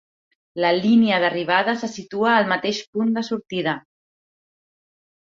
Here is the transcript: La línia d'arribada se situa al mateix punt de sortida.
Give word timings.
La 0.63 0.69
línia 0.77 1.19
d'arribada 1.23 1.75
se 1.81 1.89
situa 1.95 2.31
al 2.37 2.49
mateix 2.53 2.79
punt 2.97 3.13
de 3.19 3.25
sortida. 3.29 3.75